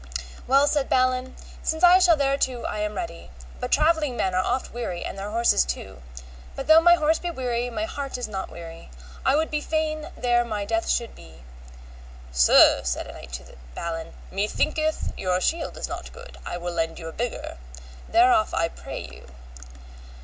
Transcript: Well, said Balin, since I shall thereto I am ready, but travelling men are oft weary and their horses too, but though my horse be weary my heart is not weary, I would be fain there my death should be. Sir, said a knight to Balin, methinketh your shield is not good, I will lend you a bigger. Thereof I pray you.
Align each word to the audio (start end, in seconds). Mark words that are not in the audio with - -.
Well, 0.47 0.65
said 0.67 0.89
Balin, 0.89 1.35
since 1.61 1.83
I 1.83 1.99
shall 1.99 2.17
thereto 2.17 2.63
I 2.63 2.79
am 2.79 2.95
ready, 2.95 3.29
but 3.59 3.71
travelling 3.71 4.17
men 4.17 4.33
are 4.33 4.43
oft 4.43 4.73
weary 4.73 5.05
and 5.05 5.15
their 5.15 5.29
horses 5.29 5.63
too, 5.63 6.01
but 6.55 6.65
though 6.65 6.81
my 6.81 6.95
horse 6.95 7.19
be 7.19 7.29
weary 7.29 7.69
my 7.69 7.85
heart 7.85 8.17
is 8.17 8.27
not 8.27 8.49
weary, 8.49 8.89
I 9.23 9.35
would 9.35 9.51
be 9.51 9.61
fain 9.61 10.09
there 10.17 10.43
my 10.43 10.65
death 10.65 10.89
should 10.89 11.13
be. 11.13 11.43
Sir, 12.31 12.81
said 12.83 13.05
a 13.05 13.11
knight 13.13 13.33
to 13.33 13.55
Balin, 13.75 14.13
methinketh 14.31 15.13
your 15.19 15.39
shield 15.39 15.77
is 15.77 15.87
not 15.87 16.11
good, 16.11 16.39
I 16.47 16.57
will 16.57 16.73
lend 16.73 16.97
you 16.97 17.07
a 17.07 17.11
bigger. 17.13 17.59
Thereof 18.09 18.55
I 18.55 18.69
pray 18.69 19.01
you. 19.03 19.27